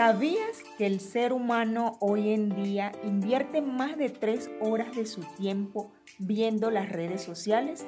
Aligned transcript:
¿Sabías 0.00 0.62
que 0.78 0.86
el 0.86 0.98
ser 0.98 1.34
humano 1.34 1.98
hoy 2.00 2.32
en 2.32 2.48
día 2.48 2.90
invierte 3.04 3.60
más 3.60 3.98
de 3.98 4.08
tres 4.08 4.50
horas 4.58 4.96
de 4.96 5.04
su 5.04 5.20
tiempo 5.36 5.92
viendo 6.18 6.70
las 6.70 6.88
redes 6.88 7.20
sociales? 7.22 7.84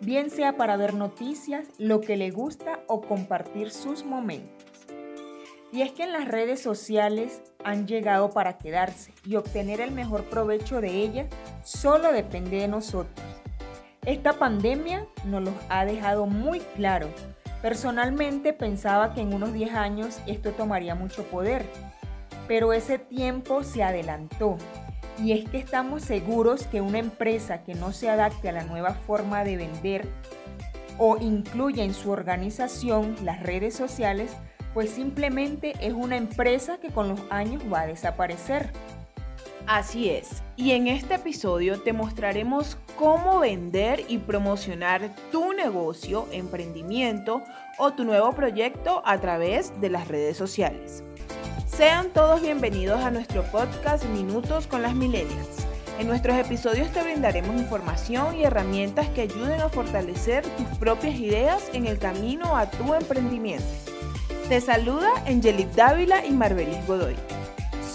Bien 0.00 0.30
sea 0.30 0.56
para 0.56 0.76
ver 0.76 0.94
noticias, 0.94 1.68
lo 1.78 2.00
que 2.00 2.16
le 2.16 2.32
gusta 2.32 2.80
o 2.88 3.02
compartir 3.02 3.70
sus 3.70 4.04
momentos. 4.04 4.66
Y 5.70 5.82
es 5.82 5.92
que 5.92 6.02
en 6.02 6.12
las 6.12 6.26
redes 6.26 6.60
sociales 6.60 7.40
han 7.62 7.86
llegado 7.86 8.30
para 8.30 8.58
quedarse 8.58 9.14
y 9.24 9.36
obtener 9.36 9.80
el 9.80 9.92
mejor 9.92 10.24
provecho 10.24 10.80
de 10.80 10.90
ellas 10.90 11.28
solo 11.62 12.10
depende 12.10 12.56
de 12.56 12.66
nosotros. 12.66 13.24
Esta 14.04 14.32
pandemia 14.32 15.06
nos 15.24 15.44
lo 15.44 15.52
ha 15.68 15.84
dejado 15.84 16.26
muy 16.26 16.58
claro. 16.74 17.06
Personalmente 17.62 18.52
pensaba 18.52 19.14
que 19.14 19.20
en 19.20 19.34
unos 19.34 19.52
10 19.52 19.74
años 19.74 20.20
esto 20.26 20.52
tomaría 20.52 20.94
mucho 20.94 21.24
poder, 21.24 21.66
pero 22.46 22.72
ese 22.72 22.98
tiempo 22.98 23.64
se 23.64 23.82
adelantó. 23.82 24.56
Y 25.22 25.32
es 25.32 25.48
que 25.48 25.58
estamos 25.58 26.02
seguros 26.02 26.66
que 26.68 26.80
una 26.80 26.98
empresa 26.98 27.64
que 27.64 27.74
no 27.74 27.92
se 27.92 28.08
adapte 28.08 28.48
a 28.48 28.52
la 28.52 28.64
nueva 28.64 28.94
forma 28.94 29.42
de 29.42 29.56
vender 29.56 30.08
o 30.96 31.16
incluya 31.16 31.82
en 31.82 31.94
su 31.94 32.10
organización 32.10 33.16
las 33.24 33.42
redes 33.42 33.74
sociales 33.74 34.32
pues 34.74 34.90
simplemente 34.90 35.74
es 35.80 35.92
una 35.92 36.16
empresa 36.16 36.78
que 36.78 36.90
con 36.90 37.08
los 37.08 37.20
años 37.30 37.62
va 37.72 37.80
a 37.80 37.86
desaparecer. 37.86 38.70
Así 39.66 40.08
es, 40.08 40.42
y 40.56 40.70
en 40.72 40.86
este 40.86 41.14
episodio 41.14 41.80
te 41.80 41.92
mostraremos 41.92 42.78
cómo 42.98 43.38
vender 43.38 44.04
y 44.08 44.18
promocionar 44.18 45.14
tu 45.30 45.52
negocio, 45.52 46.26
emprendimiento 46.32 47.42
o 47.78 47.92
tu 47.92 48.04
nuevo 48.04 48.32
proyecto 48.32 49.02
a 49.04 49.20
través 49.20 49.80
de 49.80 49.88
las 49.88 50.08
redes 50.08 50.36
sociales. 50.36 51.04
Sean 51.68 52.10
todos 52.10 52.42
bienvenidos 52.42 53.00
a 53.04 53.12
nuestro 53.12 53.44
podcast 53.44 54.04
Minutos 54.06 54.66
con 54.66 54.82
las 54.82 54.96
Millennials. 54.96 55.64
En 56.00 56.08
nuestros 56.08 56.36
episodios 56.36 56.90
te 56.90 57.02
brindaremos 57.02 57.54
información 57.54 58.36
y 58.36 58.42
herramientas 58.42 59.08
que 59.10 59.22
ayuden 59.22 59.60
a 59.60 59.68
fortalecer 59.68 60.42
tus 60.56 60.66
propias 60.78 61.14
ideas 61.20 61.70
en 61.72 61.86
el 61.86 61.98
camino 62.00 62.56
a 62.56 62.68
tu 62.68 62.94
emprendimiento. 62.94 63.64
Te 64.48 64.60
saluda 64.60 65.08
Angelic 65.24 65.70
Dávila 65.74 66.26
y 66.26 66.32
Marbelis 66.32 66.84
Godoy. 66.88 67.14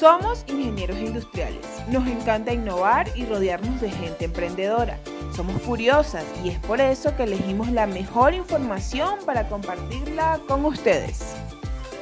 Somos 0.04 0.44
ingenieros 0.50 0.98
industriales. 0.98 1.66
Nos 1.88 2.06
encanta 2.08 2.52
innovar 2.52 3.08
y 3.16 3.24
rodearnos 3.26 3.80
de 3.80 3.90
gente 3.90 4.26
emprendedora. 4.26 5.00
Somos 5.34 5.62
curiosas 5.62 6.26
y 6.44 6.50
es 6.50 6.60
por 6.60 6.82
eso 6.82 7.16
que 7.16 7.24
elegimos 7.24 7.72
la 7.72 7.88
mejor 7.88 8.34
información 8.34 9.20
para 9.26 9.48
compartirla 9.48 10.42
con 10.46 10.66
ustedes. 10.66 11.38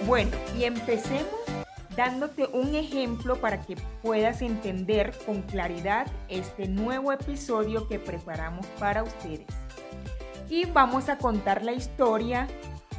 Bueno, 0.07 0.31
y 0.57 0.63
empecemos 0.63 1.27
dándote 1.95 2.47
un 2.47 2.73
ejemplo 2.73 3.35
para 3.35 3.61
que 3.61 3.75
puedas 4.01 4.41
entender 4.41 5.13
con 5.27 5.43
claridad 5.43 6.07
este 6.27 6.67
nuevo 6.67 7.11
episodio 7.11 7.87
que 7.87 7.99
preparamos 7.99 8.65
para 8.79 9.03
ustedes. 9.03 9.45
Y 10.49 10.65
vamos 10.65 11.07
a 11.07 11.19
contar 11.19 11.63
la 11.63 11.73
historia 11.73 12.47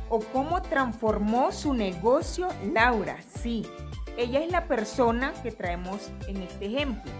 o 0.09 0.21
cómo 0.21 0.63
transformó 0.63 1.51
su 1.51 1.75
negocio 1.75 2.47
Laura. 2.73 3.17
Sí, 3.43 3.67
ella 4.17 4.41
es 4.41 4.51
la 4.51 4.67
persona 4.67 5.33
que 5.43 5.53
traemos 5.53 6.11
en 6.27 6.43
este 6.43 6.67
ejemplo 6.67 7.11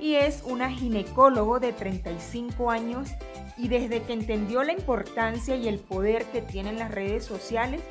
y 0.00 0.14
es 0.14 0.42
una 0.44 0.70
ginecólogo 0.70 1.60
de 1.60 1.72
35 1.72 2.70
años 2.70 3.10
y 3.56 3.68
desde 3.68 4.02
que 4.02 4.14
entendió 4.14 4.62
la 4.62 4.72
importancia 4.72 5.54
y 5.56 5.68
el 5.68 5.78
poder 5.78 6.24
que 6.26 6.40
tienen 6.40 6.78
las 6.78 6.90
redes 6.90 7.24
sociales, 7.24 7.82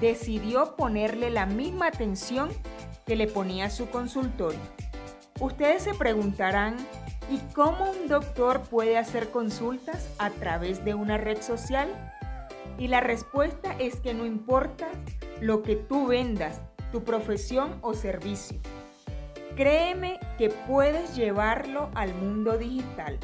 decidió 0.00 0.74
ponerle 0.76 1.30
la 1.30 1.44
misma 1.44 1.88
atención 1.88 2.48
que 3.06 3.16
le 3.16 3.26
ponía 3.26 3.68
su 3.68 3.90
consultorio. 3.90 4.60
Ustedes 5.40 5.82
se 5.82 5.94
preguntarán, 5.94 6.76
¿y 7.30 7.38
cómo 7.54 7.90
un 7.90 8.08
doctor 8.08 8.62
puede 8.62 8.96
hacer 8.96 9.30
consultas 9.30 10.08
a 10.18 10.30
través 10.30 10.84
de 10.84 10.94
una 10.94 11.18
red 11.18 11.42
social? 11.42 11.88
Y 12.78 12.88
la 12.88 13.00
respuesta 13.00 13.76
es 13.78 13.96
que 13.96 14.14
no 14.14 14.24
importa 14.24 14.88
lo 15.40 15.62
que 15.62 15.76
tú 15.76 16.06
vendas, 16.06 16.60
tu 16.94 17.02
profesión 17.02 17.76
o 17.82 17.92
servicio. 17.92 18.56
Créeme 19.56 20.20
que 20.38 20.48
puedes 20.48 21.16
llevarlo 21.16 21.90
al 21.96 22.14
mundo 22.14 22.56
digital. 22.56 23.18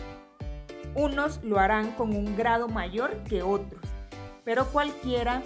Unos 0.97 1.41
lo 1.45 1.61
harán 1.61 1.93
con 1.93 2.17
un 2.17 2.37
grado 2.37 2.67
mayor 2.67 3.19
que 3.29 3.45
otros, 3.45 3.85
pero 4.43 4.67
cualquiera, 4.73 5.41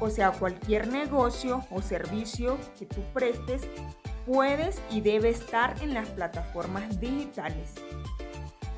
o 0.00 0.08
sea, 0.08 0.30
cualquier 0.32 0.88
negocio 0.88 1.66
o 1.70 1.82
servicio 1.82 2.56
que 2.78 2.86
tú 2.86 3.02
prestes, 3.12 3.68
puedes 4.24 4.80
y 4.90 5.02
debe 5.02 5.28
estar 5.28 5.74
en 5.82 5.92
las 5.92 6.08
plataformas 6.08 6.98
digitales. 6.98 7.74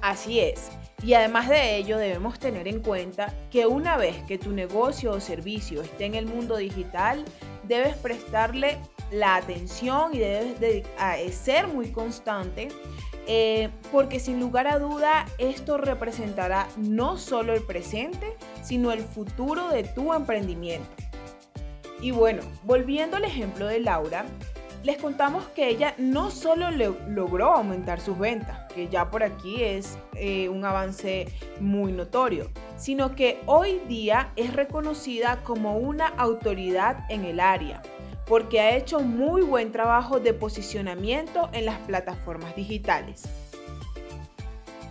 Así 0.02 0.40
es. 0.40 0.72
Y 1.04 1.14
además 1.14 1.48
de 1.48 1.76
ello, 1.76 1.98
debemos 1.98 2.40
tener 2.40 2.66
en 2.66 2.80
cuenta 2.80 3.32
que 3.48 3.66
una 3.66 3.96
vez 3.96 4.16
que 4.24 4.38
tu 4.38 4.50
negocio 4.50 5.12
o 5.12 5.20
servicio 5.20 5.82
esté 5.82 6.06
en 6.06 6.16
el 6.16 6.26
mundo 6.26 6.56
digital, 6.56 7.24
debes 7.66 7.96
prestarle 7.96 8.78
la 9.10 9.36
atención 9.36 10.14
y 10.14 10.18
debes 10.18 10.60
eh, 10.60 11.32
ser 11.32 11.68
muy 11.68 11.90
constante 11.92 12.68
eh, 13.28 13.70
porque 13.90 14.20
sin 14.20 14.38
lugar 14.38 14.68
a 14.68 14.78
duda 14.78 15.26
esto 15.38 15.78
representará 15.78 16.68
no 16.76 17.18
solo 17.18 17.54
el 17.54 17.62
presente, 17.62 18.36
sino 18.62 18.92
el 18.92 19.00
futuro 19.00 19.68
de 19.68 19.82
tu 19.82 20.14
emprendimiento. 20.14 20.88
Y 22.00 22.12
bueno, 22.12 22.42
volviendo 22.62 23.16
al 23.16 23.24
ejemplo 23.24 23.66
de 23.66 23.80
Laura, 23.80 24.26
les 24.82 24.98
contamos 24.98 25.44
que 25.48 25.68
ella 25.68 25.94
no 25.98 26.30
solo 26.30 26.70
logró 26.70 27.52
aumentar 27.54 28.00
sus 28.00 28.18
ventas, 28.18 28.72
que 28.72 28.88
ya 28.88 29.10
por 29.10 29.22
aquí 29.22 29.62
es 29.62 29.98
eh, 30.14 30.48
un 30.48 30.64
avance 30.64 31.32
muy 31.60 31.92
notorio, 31.92 32.50
sino 32.76 33.14
que 33.14 33.40
hoy 33.46 33.80
día 33.88 34.32
es 34.36 34.52
reconocida 34.54 35.42
como 35.42 35.78
una 35.78 36.06
autoridad 36.06 37.04
en 37.08 37.24
el 37.24 37.40
área, 37.40 37.82
porque 38.26 38.60
ha 38.60 38.76
hecho 38.76 39.00
muy 39.00 39.42
buen 39.42 39.72
trabajo 39.72 40.20
de 40.20 40.34
posicionamiento 40.34 41.48
en 41.52 41.66
las 41.66 41.78
plataformas 41.80 42.54
digitales. 42.54 43.24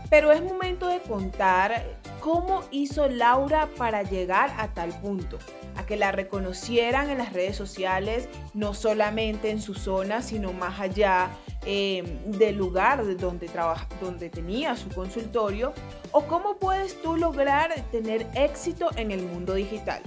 Pero 0.10 0.32
es 0.32 0.42
momento 0.44 0.88
de 0.88 1.00
contar 1.00 1.84
cómo 2.20 2.64
hizo 2.72 3.08
Laura 3.08 3.70
para 3.78 4.04
llegar 4.04 4.54
a 4.58 4.68
tal 4.74 4.90
punto 5.00 5.38
que 5.86 5.98
la 5.98 6.12
reconocieran 6.12 7.10
en 7.10 7.18
las 7.18 7.34
redes 7.34 7.56
sociales, 7.56 8.28
no 8.54 8.74
solamente 8.74 9.50
en 9.50 9.62
su 9.62 9.74
zona, 9.74 10.22
sino 10.22 10.54
más 10.54 10.80
allá 10.80 11.30
eh, 11.66 12.22
del 12.26 12.58
lugar 12.58 13.06
donde, 13.18 13.48
trabaja, 13.48 13.88
donde 14.02 14.30
tenía 14.30 14.76
su 14.76 14.90
consultorio, 14.90 15.74
o 16.12 16.24
cómo 16.26 16.58
puedes 16.58 17.02
tú 17.02 17.16
lograr 17.18 17.74
tener 17.92 18.28
éxito 18.36 18.90
en 18.96 19.12
el 19.12 19.24
mundo 19.24 19.54
digital. 19.54 20.02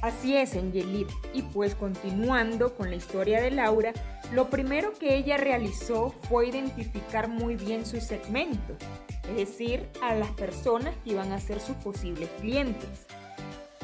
Así 0.00 0.36
es, 0.36 0.54
Angelit. 0.54 1.08
Y 1.34 1.42
pues 1.42 1.74
continuando 1.74 2.74
con 2.74 2.90
la 2.90 2.96
historia 2.96 3.40
de 3.40 3.50
Laura, 3.50 3.92
lo 4.32 4.48
primero 4.48 4.92
que 4.92 5.16
ella 5.16 5.36
realizó 5.36 6.14
fue 6.28 6.48
identificar 6.48 7.28
muy 7.28 7.56
bien 7.56 7.84
su 7.84 8.00
segmento, 8.00 8.76
es 9.28 9.36
decir, 9.36 9.88
a 10.02 10.14
las 10.14 10.30
personas 10.32 10.94
que 11.02 11.10
iban 11.10 11.32
a 11.32 11.40
ser 11.40 11.60
sus 11.60 11.76
posibles 11.76 12.28
clientes 12.40 13.06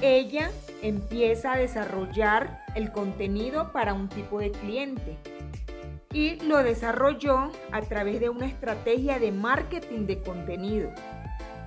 ella 0.04 0.50
empieza 0.82 1.52
a 1.52 1.58
desarrollar 1.58 2.64
el 2.74 2.92
contenido 2.92 3.72
para 3.72 3.94
un 3.94 4.08
tipo 4.08 4.38
de 4.38 4.50
cliente 4.50 5.16
y 6.12 6.36
lo 6.40 6.62
desarrolló 6.62 7.50
a 7.72 7.80
través 7.82 8.20
de 8.20 8.28
una 8.28 8.46
estrategia 8.46 9.18
de 9.18 9.32
marketing 9.32 10.06
de 10.06 10.22
contenido, 10.22 10.90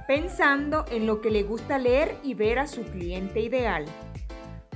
pensando 0.08 0.86
en 0.90 1.06
lo 1.06 1.20
que 1.20 1.32
le 1.32 1.44
gusta 1.44 1.78
leer 1.78 2.16
y 2.24 2.34
ver 2.34 2.60
a 2.60 2.68
su 2.68 2.84
cliente 2.84 3.42
ideal. 3.42 3.86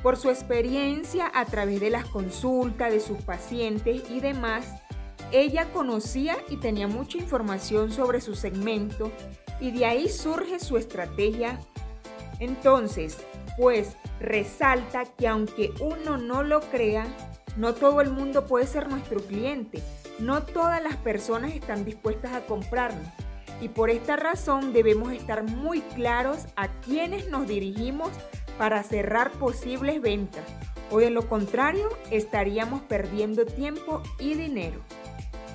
Por 0.03 0.17
su 0.17 0.29
experiencia 0.29 1.31
a 1.33 1.45
través 1.45 1.79
de 1.79 1.89
las 1.89 2.05
consultas 2.05 2.91
de 2.91 2.99
sus 2.99 3.21
pacientes 3.21 4.09
y 4.09 4.19
demás, 4.19 4.65
ella 5.31 5.71
conocía 5.71 6.35
y 6.49 6.57
tenía 6.57 6.87
mucha 6.87 7.17
información 7.17 7.91
sobre 7.91 8.19
su 8.19 8.35
segmento 8.35 9.11
y 9.61 9.71
de 9.71 9.85
ahí 9.85 10.09
surge 10.09 10.59
su 10.59 10.75
estrategia. 10.77 11.59
Entonces, 12.39 13.23
pues 13.61 13.95
resalta 14.19 15.03
que 15.05 15.27
aunque 15.27 15.71
uno 15.81 16.17
no 16.17 16.41
lo 16.41 16.61
crea, 16.61 17.05
no 17.57 17.75
todo 17.75 18.01
el 18.01 18.09
mundo 18.09 18.47
puede 18.47 18.65
ser 18.65 18.89
nuestro 18.89 19.19
cliente. 19.19 19.83
No 20.17 20.41
todas 20.41 20.81
las 20.81 20.95
personas 20.95 21.53
están 21.53 21.85
dispuestas 21.85 22.33
a 22.33 22.41
comprarnos. 22.41 23.07
Y 23.61 23.69
por 23.69 23.91
esta 23.91 24.15
razón 24.15 24.73
debemos 24.73 25.13
estar 25.13 25.43
muy 25.43 25.81
claros 25.81 26.47
a 26.55 26.69
quiénes 26.81 27.29
nos 27.29 27.47
dirigimos 27.47 28.09
para 28.57 28.81
cerrar 28.81 29.29
posibles 29.33 30.01
ventas. 30.01 30.43
O 30.89 30.97
de 30.97 31.11
lo 31.11 31.29
contrario, 31.29 31.87
estaríamos 32.09 32.81
perdiendo 32.81 33.45
tiempo 33.45 34.01
y 34.17 34.33
dinero. 34.33 34.81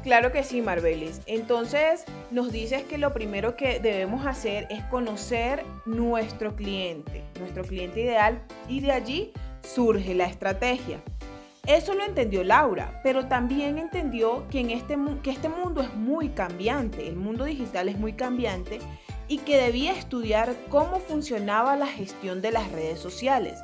Claro 0.07 0.31
que 0.31 0.45
sí, 0.45 0.63
Marbelis. 0.63 1.21
Entonces, 1.27 2.05
nos 2.31 2.53
dices 2.53 2.85
que 2.85 2.97
lo 2.97 3.13
primero 3.13 3.57
que 3.57 3.81
debemos 3.81 4.25
hacer 4.25 4.69
es 4.71 4.85
conocer 4.85 5.65
nuestro 5.85 6.55
cliente, 6.55 7.25
nuestro 7.41 7.65
cliente 7.65 8.03
ideal, 8.03 8.41
y 8.69 8.79
de 8.79 8.93
allí 8.93 9.33
surge 9.63 10.15
la 10.15 10.27
estrategia. 10.27 11.01
Eso 11.67 11.93
lo 11.93 12.05
entendió 12.05 12.45
Laura, 12.45 13.01
pero 13.03 13.27
también 13.27 13.79
entendió 13.79 14.47
que, 14.49 14.61
este, 14.73 14.97
que 15.25 15.33
este 15.33 15.49
mundo 15.49 15.83
es 15.83 15.93
muy 15.95 16.29
cambiante, 16.29 17.09
el 17.09 17.17
mundo 17.17 17.43
digital 17.43 17.89
es 17.89 17.99
muy 17.99 18.13
cambiante 18.13 18.79
y 19.27 19.39
que 19.39 19.57
debía 19.57 19.91
estudiar 19.91 20.55
cómo 20.69 21.01
funcionaba 21.01 21.75
la 21.75 21.89
gestión 21.89 22.43
de 22.43 22.53
las 22.53 22.71
redes 22.71 23.01
sociales, 23.01 23.59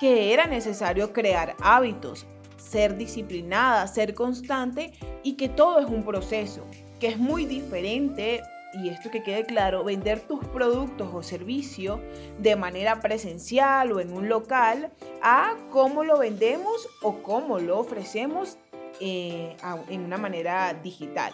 que 0.00 0.32
era 0.34 0.48
necesario 0.48 1.12
crear 1.12 1.54
hábitos, 1.62 2.26
ser 2.70 2.96
disciplinada, 2.96 3.86
ser 3.88 4.14
constante 4.14 4.92
y 5.22 5.34
que 5.34 5.48
todo 5.48 5.80
es 5.80 5.86
un 5.86 6.04
proceso, 6.04 6.64
que 7.00 7.08
es 7.08 7.18
muy 7.18 7.44
diferente 7.44 8.42
y 8.72 8.88
esto 8.88 9.10
que 9.10 9.24
quede 9.24 9.44
claro, 9.44 9.82
vender 9.82 10.20
tus 10.20 10.44
productos 10.46 11.08
o 11.12 11.24
servicios 11.24 11.98
de 12.38 12.54
manera 12.54 13.00
presencial 13.00 13.90
o 13.90 13.98
en 13.98 14.12
un 14.12 14.28
local 14.28 14.92
a 15.22 15.56
cómo 15.70 16.04
lo 16.04 16.18
vendemos 16.18 16.88
o 17.02 17.22
cómo 17.22 17.58
lo 17.58 17.80
ofrecemos 17.80 18.58
eh, 19.00 19.56
en 19.88 20.02
una 20.02 20.18
manera 20.18 20.72
digital. 20.74 21.32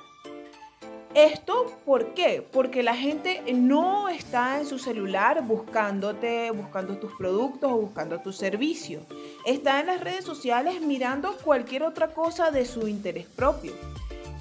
Esto, 1.17 1.73
¿por 1.87 2.13
qué? 2.13 2.47
Porque 2.53 2.83
la 2.83 2.95
gente 2.95 3.43
no 3.55 4.11
está 4.11 4.61
en 4.61 4.67
su 4.67 4.79
celular 4.79 5.47
buscándote, 5.47 6.51
buscando 6.51 6.99
tus 6.99 7.11
productos 7.15 7.73
o 7.73 7.79
buscando 7.79 8.21
tus 8.21 8.37
servicios. 8.37 9.03
Está 9.47 9.81
en 9.81 9.87
las 9.87 10.03
redes 10.03 10.27
sociales 10.27 10.83
mirando 10.83 11.35
cualquier 11.43 11.85
otra 11.85 12.09
cosa 12.09 12.51
de 12.51 12.67
su 12.67 12.87
interés 12.87 13.25
propio. 13.29 13.73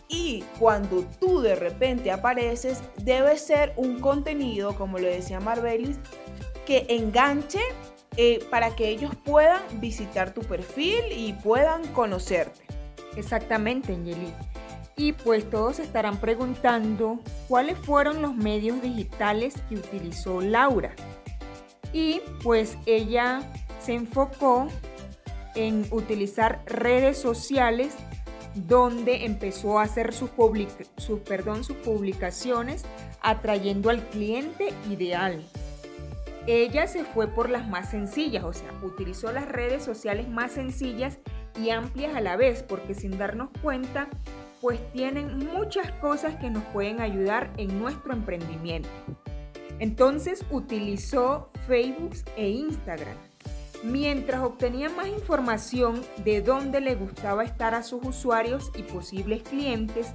Y 0.09 0.43
cuando 0.59 1.05
tú 1.17 1.39
de 1.39 1.55
repente 1.55 2.11
apareces, 2.11 2.83
debe 2.97 3.37
ser 3.37 3.71
un 3.77 4.01
contenido, 4.01 4.75
como 4.75 4.99
lo 4.99 5.07
decía 5.07 5.39
Marbelis, 5.39 5.95
que 6.65 6.87
enganche 6.89 7.61
eh, 8.17 8.45
para 8.51 8.75
que 8.75 8.89
ellos 8.89 9.13
puedan 9.23 9.61
visitar 9.79 10.33
tu 10.33 10.41
perfil 10.41 11.05
y 11.09 11.31
puedan 11.31 11.87
conocerte. 11.93 12.65
Exactamente, 13.15 13.93
Angeli. 13.93 14.33
Y 14.97 15.11
pues 15.11 15.49
todos 15.49 15.79
estarán 15.79 16.17
preguntando 16.17 17.19
cuáles 17.47 17.77
fueron 17.77 18.21
los 18.21 18.35
medios 18.35 18.81
digitales 18.81 19.55
que 19.67 19.75
utilizó 19.75 20.41
Laura. 20.41 20.95
Y 21.91 22.21
pues 22.43 22.77
ella 22.85 23.41
se 23.79 23.93
enfocó 23.93 24.67
en 25.55 25.85
utilizar 25.91 26.61
redes 26.65 27.17
sociales 27.17 27.95
donde 28.55 29.25
empezó 29.25 29.79
a 29.79 29.83
hacer 29.83 30.13
sus, 30.13 30.29
perdón, 31.25 31.63
sus 31.63 31.75
publicaciones 31.77 32.85
atrayendo 33.21 33.89
al 33.89 34.01
cliente 34.09 34.73
ideal. 34.89 35.43
Ella 36.47 36.87
se 36.87 37.03
fue 37.03 37.27
por 37.27 37.49
las 37.49 37.67
más 37.67 37.89
sencillas, 37.89 38.43
o 38.43 38.53
sea, 38.53 38.71
utilizó 38.83 39.31
las 39.31 39.47
redes 39.47 39.83
sociales 39.83 40.29
más 40.29 40.53
sencillas 40.53 41.17
y 41.59 41.71
amplias 41.71 42.15
a 42.15 42.21
la 42.21 42.35
vez, 42.37 42.63
porque 42.63 42.93
sin 42.93 43.17
darnos 43.17 43.49
cuenta, 43.61 44.07
pues 44.61 44.79
tienen 44.93 45.37
muchas 45.37 45.91
cosas 45.93 46.35
que 46.35 46.49
nos 46.49 46.63
pueden 46.65 47.01
ayudar 47.01 47.51
en 47.57 47.79
nuestro 47.79 48.13
emprendimiento. 48.13 48.89
Entonces 49.79 50.45
utilizó 50.51 51.49
Facebook 51.67 52.15
e 52.37 52.49
Instagram 52.49 53.17
mientras 53.85 54.41
obtenía 54.41 54.89
más 54.89 55.07
información 55.07 56.01
de 56.23 56.41
dónde 56.41 56.81
le 56.81 56.95
gustaba 56.95 57.43
estar 57.43 57.75
a 57.75 57.83
sus 57.83 58.03
usuarios 58.03 58.71
y 58.75 58.83
posibles 58.83 59.43
clientes, 59.43 60.13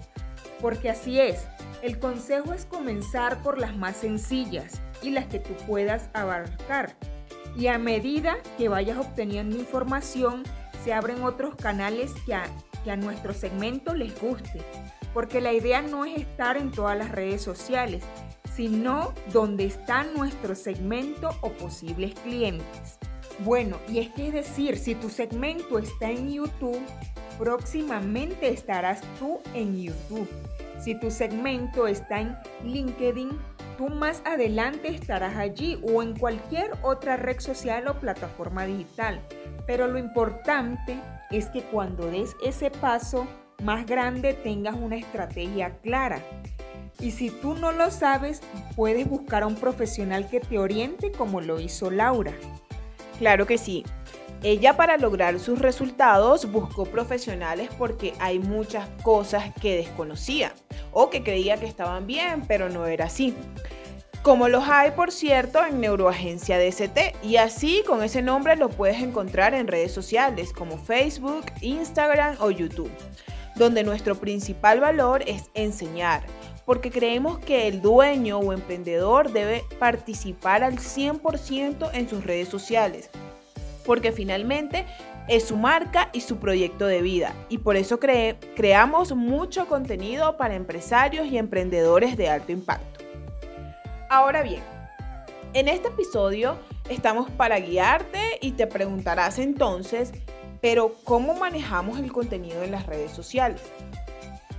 porque 0.60 0.90
así 0.90 1.20
es, 1.20 1.46
el 1.82 1.98
consejo 1.98 2.52
es 2.52 2.66
comenzar 2.66 3.42
por 3.42 3.58
las 3.58 3.76
más 3.76 3.96
sencillas 3.96 4.80
y 5.02 5.10
las 5.10 5.26
que 5.26 5.38
tú 5.38 5.54
puedas 5.66 6.10
abarcar. 6.12 6.96
Y 7.56 7.68
a 7.68 7.78
medida 7.78 8.36
que 8.58 8.68
vayas 8.68 8.98
obteniendo 8.98 9.56
información, 9.56 10.42
se 10.84 10.92
abren 10.92 11.22
otros 11.22 11.54
canales 11.54 12.12
que 12.26 12.34
a, 12.34 12.44
que 12.84 12.90
a 12.90 12.96
nuestro 12.96 13.32
segmento 13.32 13.94
les 13.94 14.18
guste, 14.20 14.60
porque 15.12 15.40
la 15.40 15.52
idea 15.52 15.82
no 15.82 16.04
es 16.04 16.18
estar 16.18 16.56
en 16.56 16.70
todas 16.70 16.96
las 16.96 17.10
redes 17.10 17.42
sociales, 17.42 18.02
sino 18.54 19.14
donde 19.32 19.64
está 19.64 20.04
nuestro 20.04 20.54
segmento 20.54 21.30
o 21.40 21.50
posibles 21.52 22.14
clientes. 22.20 22.98
Bueno, 23.44 23.78
y 23.88 24.00
es 24.00 24.10
que 24.10 24.28
es 24.28 24.34
decir, 24.34 24.76
si 24.76 24.94
tu 24.94 25.08
segmento 25.08 25.78
está 25.78 26.10
en 26.10 26.30
YouTube, 26.30 26.80
próximamente 27.38 28.50
estarás 28.50 29.00
tú 29.18 29.40
en 29.54 29.80
YouTube. 29.80 30.28
Si 30.78 30.94
tu 30.94 31.10
segmento 31.10 31.86
está 31.86 32.20
en 32.20 32.36
LinkedIn, 32.64 33.30
tú 33.78 33.88
más 33.88 34.20
adelante 34.26 34.88
estarás 34.88 35.36
allí 35.36 35.80
o 35.82 36.02
en 36.02 36.14
cualquier 36.14 36.72
otra 36.82 37.16
red 37.16 37.40
social 37.40 37.88
o 37.88 37.94
plataforma 37.94 38.66
digital. 38.66 39.20
Pero 39.66 39.88
lo 39.88 39.98
importante 39.98 41.00
es 41.30 41.48
que 41.48 41.62
cuando 41.62 42.06
des 42.10 42.36
ese 42.44 42.70
paso 42.70 43.26
más 43.62 43.86
grande 43.86 44.34
tengas 44.34 44.74
una 44.74 44.96
estrategia 44.96 45.78
clara. 45.80 46.20
Y 46.98 47.12
si 47.12 47.30
tú 47.30 47.54
no 47.54 47.72
lo 47.72 47.90
sabes, 47.90 48.42
puedes 48.76 49.08
buscar 49.08 49.42
a 49.42 49.46
un 49.46 49.54
profesional 49.54 50.28
que 50.28 50.40
te 50.40 50.58
oriente 50.58 51.12
como 51.12 51.40
lo 51.40 51.60
hizo 51.60 51.90
Laura. 51.90 52.32
Claro 53.18 53.46
que 53.46 53.58
sí. 53.58 53.84
Ella 54.42 54.74
para 54.76 54.96
lograr 54.96 55.38
sus 55.38 55.58
resultados 55.58 56.50
buscó 56.50 56.86
profesionales 56.86 57.68
porque 57.76 58.14
hay 58.20 58.38
muchas 58.38 58.88
cosas 59.02 59.52
que 59.60 59.76
desconocía 59.76 60.54
o 60.92 61.10
que 61.10 61.22
creía 61.22 61.58
que 61.58 61.66
estaban 61.66 62.06
bien, 62.06 62.44
pero 62.48 62.70
no 62.70 62.86
era 62.86 63.06
así. 63.06 63.34
Como 64.22 64.48
los 64.48 64.68
hay, 64.68 64.90
por 64.90 65.12
cierto, 65.12 65.64
en 65.64 65.80
Neuroagencia 65.80 66.58
DST 66.58 67.24
y 67.24 67.36
así 67.36 67.82
con 67.86 68.02
ese 68.02 68.20
nombre 68.20 68.54
lo 68.54 68.68
puedes 68.68 69.00
encontrar 69.00 69.54
en 69.54 69.66
redes 69.66 69.92
sociales 69.92 70.52
como 70.52 70.76
Facebook, 70.76 71.46
Instagram 71.62 72.36
o 72.38 72.50
YouTube, 72.50 72.90
donde 73.56 73.82
nuestro 73.82 74.16
principal 74.16 74.78
valor 74.78 75.22
es 75.26 75.44
enseñar, 75.54 76.22
porque 76.66 76.90
creemos 76.90 77.38
que 77.38 77.66
el 77.66 77.80
dueño 77.80 78.40
o 78.40 78.52
emprendedor 78.52 79.32
debe 79.32 79.64
participar 79.78 80.64
al 80.64 80.76
100% 80.76 81.88
en 81.94 82.06
sus 82.06 82.22
redes 82.22 82.48
sociales, 82.48 83.08
porque 83.86 84.12
finalmente 84.12 84.84
es 85.28 85.44
su 85.44 85.56
marca 85.56 86.10
y 86.12 86.20
su 86.20 86.36
proyecto 86.36 86.86
de 86.86 87.00
vida, 87.00 87.34
y 87.48 87.56
por 87.56 87.76
eso 87.76 87.98
creamos 87.98 89.16
mucho 89.16 89.66
contenido 89.66 90.36
para 90.36 90.56
empresarios 90.56 91.26
y 91.28 91.38
emprendedores 91.38 92.18
de 92.18 92.28
alto 92.28 92.52
impacto. 92.52 92.99
Ahora 94.12 94.42
bien, 94.42 94.64
en 95.54 95.68
este 95.68 95.86
episodio 95.86 96.58
estamos 96.88 97.30
para 97.30 97.60
guiarte 97.60 98.40
y 98.40 98.50
te 98.50 98.66
preguntarás 98.66 99.38
entonces, 99.38 100.10
pero 100.60 100.96
¿cómo 101.04 101.34
manejamos 101.34 102.00
el 102.00 102.10
contenido 102.10 102.64
en 102.64 102.72
las 102.72 102.86
redes 102.86 103.12
sociales? 103.12 103.62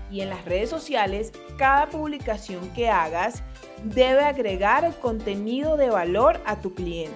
y 0.10 0.20
en 0.22 0.30
las 0.30 0.44
redes 0.46 0.70
sociales, 0.70 1.32
cada 1.58 1.90
publicación 1.90 2.70
que 2.72 2.90
hagas 2.90 3.44
debe 3.84 4.22
agregar 4.24 4.94
contenido 5.00 5.78
de 5.78 5.90
valor 5.90 6.42
a 6.46 6.58
tu 6.58 6.74
cliente. 6.74 7.16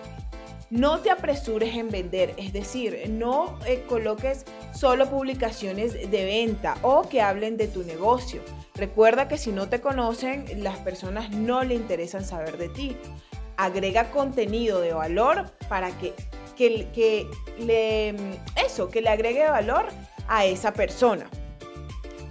No 0.71 0.99
te 0.99 1.11
apresures 1.11 1.75
en 1.75 1.89
vender, 1.89 2.33
es 2.37 2.51
decir, 2.51 3.07
no 3.09 3.59
eh, 3.67 3.83
coloques 3.87 4.45
solo 4.73 5.07
publicaciones 5.07 5.93
de 5.93 6.25
venta 6.25 6.75
o 6.81 7.07
que 7.07 7.21
hablen 7.21 7.55
de 7.55 7.67
tu 7.67 7.83
negocio. 7.83 8.41
Recuerda 8.73 9.27
que 9.27 9.37
si 9.37 9.51
no 9.51 9.69
te 9.69 9.79
conocen, 9.79 10.63
las 10.63 10.77
personas 10.79 11.29
no 11.29 11.63
le 11.63 11.75
interesan 11.75 12.25
saber 12.25 12.57
de 12.57 12.69
ti. 12.69 12.97
Agrega 13.57 14.09
contenido 14.09 14.81
de 14.81 14.93
valor 14.93 15.51
para 15.69 15.91
que, 15.99 16.13
que, 16.57 16.87
que 16.93 17.27
le, 17.59 18.15
eso, 18.55 18.89
que 18.89 19.01
le 19.01 19.09
agregue 19.09 19.47
valor 19.47 19.85
a 20.27 20.45
esa 20.45 20.73
persona. 20.73 21.29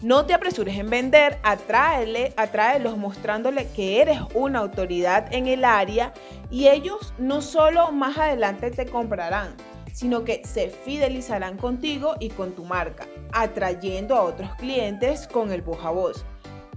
No 0.04 0.26
te 0.26 0.34
apresures 0.34 0.76
en 0.76 0.90
vender, 0.90 1.38
atráele, 1.42 2.34
atráelos 2.37 2.99
mostrándole 2.99 3.70
que 3.70 4.02
eres 4.02 4.20
una 4.34 4.58
autoridad 4.58 5.32
en 5.32 5.46
el 5.46 5.64
área 5.64 6.12
y 6.50 6.68
ellos 6.68 7.14
no 7.16 7.40
solo 7.40 7.90
más 7.90 8.18
adelante 8.18 8.70
te 8.70 8.84
comprarán, 8.84 9.54
sino 9.94 10.23
que 10.23 10.42
se 10.44 10.68
fidelizarán 10.68 11.56
contigo 11.56 12.16
y 12.20 12.28
con 12.28 12.52
tu 12.52 12.66
marca, 12.66 13.06
atrayendo 13.32 14.14
a 14.14 14.25
otros 14.25 14.54
clientes 14.56 15.26
con 15.26 15.50
el 15.50 15.62
voz 15.62 15.82
a 15.82 15.88
voz, 15.88 16.26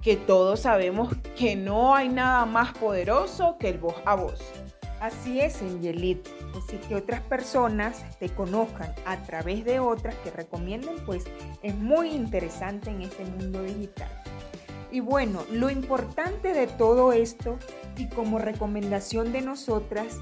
que 0.01 0.15
todos 0.15 0.61
sabemos 0.61 1.13
que 1.37 1.57
no 1.57 1.95
hay 1.95 2.07
nada 2.07 2.45
más 2.45 2.71
poderoso 2.77 3.57
que 3.59 3.67
el 3.67 3.77
voz 3.77 3.95
a 4.05 4.15
voz. 4.15 4.39
Así 4.99 5.39
es, 5.39 5.61
Angelit. 5.61 6.27
Así 6.57 6.77
que 6.87 6.95
otras 6.95 7.21
personas 7.21 8.03
te 8.19 8.29
conozcan 8.29 8.93
a 9.05 9.17
través 9.23 9.63
de 9.63 9.79
otras 9.79 10.15
que 10.23 10.31
recomienden, 10.31 10.95
pues 11.05 11.25
es 11.61 11.75
muy 11.75 12.09
interesante 12.09 12.89
en 12.89 13.03
este 13.03 13.23
mundo 13.25 13.61
digital. 13.61 14.09
Y 14.91 15.01
bueno, 15.01 15.43
lo 15.51 15.69
importante 15.69 16.53
de 16.53 16.65
todo 16.65 17.11
esto 17.11 17.59
y 17.97 18.07
como 18.07 18.39
recomendación 18.39 19.31
de 19.33 19.41
nosotras 19.41 20.17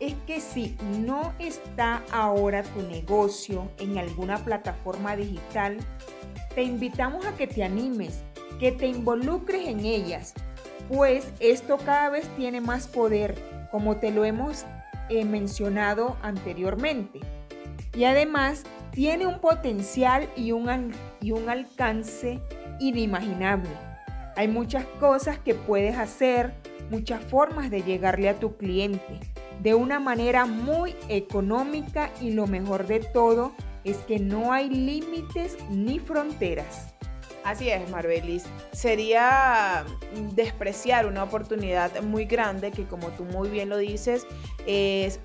es 0.00 0.14
que 0.26 0.40
si 0.40 0.76
no 1.00 1.32
está 1.38 2.02
ahora 2.12 2.62
tu 2.62 2.82
negocio 2.82 3.70
en 3.78 3.98
alguna 3.98 4.44
plataforma 4.44 5.16
digital, 5.16 5.78
te 6.54 6.62
invitamos 6.62 7.24
a 7.24 7.34
que 7.36 7.46
te 7.46 7.64
animes, 7.64 8.22
que 8.60 8.72
te 8.72 8.86
involucres 8.86 9.66
en 9.68 9.86
ellas, 9.86 10.34
pues 10.88 11.32
esto 11.40 11.78
cada 11.78 12.10
vez 12.10 12.28
tiene 12.36 12.60
más 12.60 12.86
poder 12.86 13.51
como 13.72 13.96
te 13.96 14.12
lo 14.12 14.24
hemos 14.24 14.64
eh, 15.08 15.24
mencionado 15.24 16.16
anteriormente. 16.22 17.18
Y 17.96 18.04
además 18.04 18.62
tiene 18.92 19.26
un 19.26 19.40
potencial 19.40 20.28
y 20.36 20.52
un, 20.52 20.92
y 21.20 21.32
un 21.32 21.48
alcance 21.48 22.40
inimaginable. 22.78 23.70
Hay 24.36 24.46
muchas 24.46 24.84
cosas 25.00 25.38
que 25.40 25.54
puedes 25.54 25.98
hacer, 25.98 26.54
muchas 26.90 27.24
formas 27.24 27.70
de 27.70 27.82
llegarle 27.82 28.28
a 28.28 28.38
tu 28.38 28.56
cliente 28.56 29.18
de 29.62 29.74
una 29.74 30.00
manera 30.00 30.44
muy 30.44 30.94
económica 31.08 32.10
y 32.20 32.32
lo 32.32 32.46
mejor 32.46 32.86
de 32.86 33.00
todo 33.00 33.52
es 33.84 33.96
que 33.98 34.18
no 34.18 34.52
hay 34.52 34.68
límites 34.68 35.56
ni 35.70 35.98
fronteras. 35.98 36.91
Así 37.44 37.70
es, 37.70 37.88
Marbelis. 37.90 38.44
Sería 38.72 39.84
despreciar 40.34 41.06
una 41.06 41.24
oportunidad 41.24 42.00
muy 42.02 42.24
grande 42.24 42.70
que, 42.70 42.84
como 42.84 43.08
tú 43.10 43.24
muy 43.24 43.48
bien 43.48 43.68
lo 43.68 43.78
dices, 43.78 44.26
es 44.66 45.20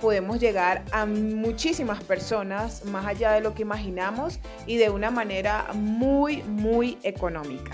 podemos 0.00 0.38
llegar 0.38 0.84
a 0.92 1.06
muchísimas 1.06 2.02
personas 2.04 2.84
más 2.84 3.06
allá 3.06 3.32
de 3.32 3.40
lo 3.40 3.54
que 3.54 3.62
imaginamos 3.62 4.40
y 4.66 4.76
de 4.76 4.90
una 4.90 5.10
manera 5.10 5.68
muy, 5.74 6.42
muy 6.42 6.98
económica. 7.02 7.72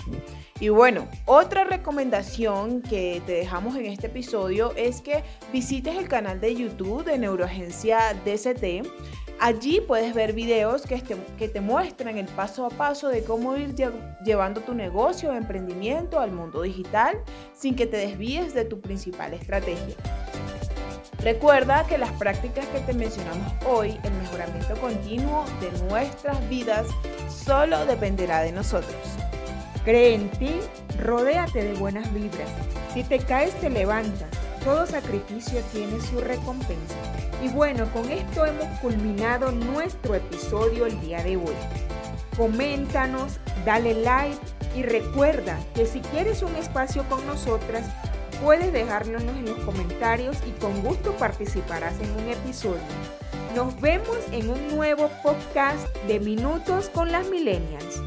Y 0.60 0.68
bueno, 0.68 1.08
otra 1.24 1.64
recomendación 1.64 2.82
que 2.82 3.20
te 3.26 3.32
dejamos 3.32 3.74
en 3.76 3.86
este 3.86 4.06
episodio 4.06 4.72
es 4.76 5.00
que 5.00 5.24
visites 5.52 5.96
el 5.96 6.08
canal 6.08 6.40
de 6.40 6.54
YouTube 6.54 7.04
de 7.04 7.18
Neuroagencia 7.18 8.14
DCT. 8.24 8.86
Allí 9.42 9.80
puedes 9.80 10.14
ver 10.14 10.34
videos 10.34 10.82
que 10.82 10.98
te, 11.00 11.16
que 11.36 11.48
te 11.48 11.60
muestran 11.60 12.16
el 12.16 12.26
paso 12.26 12.64
a 12.64 12.68
paso 12.68 13.08
de 13.08 13.24
cómo 13.24 13.56
ir 13.56 13.74
llevando 14.24 14.60
tu 14.60 14.72
negocio 14.72 15.30
o 15.30 15.34
emprendimiento 15.34 16.20
al 16.20 16.30
mundo 16.30 16.62
digital 16.62 17.20
sin 17.52 17.74
que 17.74 17.88
te 17.88 17.96
desvíes 17.96 18.54
de 18.54 18.64
tu 18.64 18.80
principal 18.80 19.34
estrategia. 19.34 19.96
Recuerda 21.18 21.84
que 21.88 21.98
las 21.98 22.12
prácticas 22.12 22.64
que 22.68 22.78
te 22.82 22.92
mencionamos 22.92 23.52
hoy, 23.66 23.98
el 24.04 24.12
mejoramiento 24.12 24.76
continuo 24.76 25.44
de 25.60 25.72
nuestras 25.88 26.48
vidas, 26.48 26.86
solo 27.28 27.84
dependerá 27.84 28.42
de 28.42 28.52
nosotros. 28.52 28.94
Cree 29.84 30.14
en 30.14 30.30
ti, 30.30 30.52
rodéate 31.00 31.64
de 31.64 31.74
buenas 31.74 32.14
vibras. 32.14 32.48
Si 32.94 33.02
te 33.02 33.18
caes, 33.18 33.52
te 33.60 33.70
levantas. 33.70 34.30
Todo 34.62 34.86
sacrificio 34.86 35.60
tiene 35.72 36.00
su 36.00 36.20
recompensa. 36.20 37.11
Y 37.42 37.48
bueno, 37.48 37.86
con 37.92 38.08
esto 38.10 38.46
hemos 38.46 38.78
culminado 38.80 39.50
nuestro 39.50 40.14
episodio 40.14 40.86
el 40.86 41.00
día 41.00 41.22
de 41.22 41.36
hoy. 41.36 41.54
Coméntanos, 42.36 43.40
dale 43.64 43.94
like 43.94 44.38
y 44.76 44.82
recuerda 44.82 45.58
que 45.74 45.84
si 45.84 46.00
quieres 46.00 46.42
un 46.42 46.54
espacio 46.56 47.04
con 47.08 47.26
nosotras, 47.26 47.84
Puedes 48.42 48.72
dejárnoslo 48.72 49.30
en 49.30 49.44
los 49.44 49.58
comentarios 49.60 50.36
y 50.44 50.50
con 50.60 50.82
gusto 50.82 51.12
participarás 51.12 51.94
en 52.00 52.10
un 52.10 52.28
episodio. 52.28 52.80
Nos 53.54 53.80
vemos 53.80 54.18
en 54.32 54.50
un 54.50 54.68
nuevo 54.74 55.08
podcast 55.22 55.94
de 56.08 56.18
Minutos 56.18 56.88
con 56.88 57.12
las 57.12 57.28
Millennials. 57.28 58.00